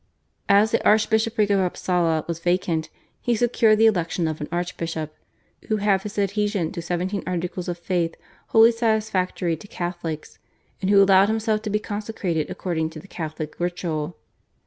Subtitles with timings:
[0.49, 2.89] As the Archbishopric of Upsala was vacant,
[3.21, 5.13] he secured the election of an archbishop,
[5.67, 8.15] who have his adhesion to seventeen articles of faith
[8.47, 10.39] wholly satisfactory to Catholics,
[10.81, 14.17] and who allowed himself to be consecrated according to the Catholic ritual.